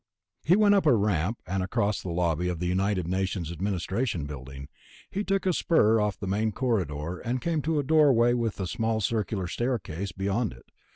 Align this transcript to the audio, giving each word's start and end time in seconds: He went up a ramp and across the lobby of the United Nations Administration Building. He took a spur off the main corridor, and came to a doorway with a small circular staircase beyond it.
He 0.43 0.55
went 0.55 0.73
up 0.73 0.87
a 0.87 0.95
ramp 0.95 1.43
and 1.45 1.61
across 1.61 2.01
the 2.01 2.09
lobby 2.09 2.47
of 2.49 2.57
the 2.57 2.65
United 2.65 3.07
Nations 3.07 3.51
Administration 3.51 4.25
Building. 4.25 4.67
He 5.11 5.23
took 5.23 5.45
a 5.45 5.53
spur 5.53 5.99
off 6.01 6.17
the 6.17 6.25
main 6.25 6.53
corridor, 6.53 7.19
and 7.19 7.39
came 7.39 7.61
to 7.61 7.77
a 7.77 7.83
doorway 7.83 8.33
with 8.33 8.59
a 8.59 8.65
small 8.65 8.99
circular 8.99 9.45
staircase 9.45 10.11
beyond 10.11 10.53
it. 10.53 10.65